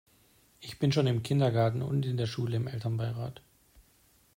Ich 0.61 0.79
bin 0.79 0.91
schon 0.91 1.05
im 1.05 1.21
Kindergarten 1.21 1.83
und 1.83 2.07
in 2.07 2.17
der 2.17 2.25
Schule 2.25 2.55
im 2.55 2.65
Elternbeirat. 2.65 3.43